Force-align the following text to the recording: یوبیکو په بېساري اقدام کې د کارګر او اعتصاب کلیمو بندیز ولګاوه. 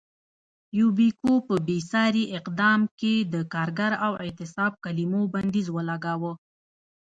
یوبیکو 0.77 1.33
په 1.47 1.55
بېساري 1.67 2.23
اقدام 2.39 2.81
کې 2.99 3.13
د 3.33 3.35
کارګر 3.53 3.91
او 4.05 4.13
اعتصاب 4.23 4.71
کلیمو 4.83 5.21
بندیز 5.33 5.67
ولګاوه. 5.71 6.31